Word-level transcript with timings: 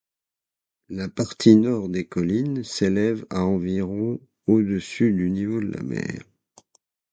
La 0.89 1.09
partie 1.09 1.55
nord 1.55 1.87
des 1.87 2.07
collines 2.07 2.63
s'élève 2.63 3.23
à 3.29 3.45
environ 3.45 4.19
au-dessus 4.47 5.13
du 5.13 5.29
niveau 5.29 5.59
de 5.61 5.67
la 5.71 5.83
mer. 5.83 6.23